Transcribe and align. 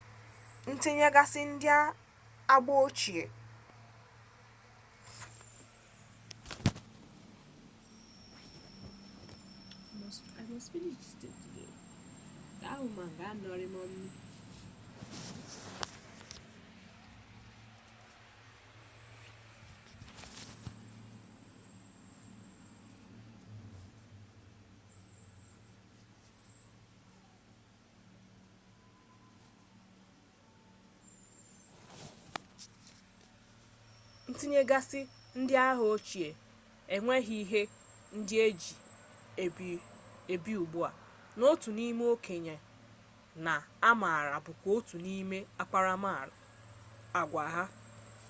ntinyegasi 0.71 1.41
ndi 35.39 35.55
agba-ochie 35.65 36.29
enweghi 36.95 37.35
ihe 37.43 37.61
ndi 38.19 38.35
eji 38.47 38.73
ebi 40.33 40.53
ugbua 40.61 40.89
na 41.37 41.43
otu 41.51 41.69
ime-okenye 41.87 42.55
na 43.45 43.53
amara 43.91 44.35
bu 44.45 44.51
kwa 44.61 44.69
otu 44.77 44.95
nime 45.05 45.39
akparama-agwa 45.61 47.43
ha 47.55 47.63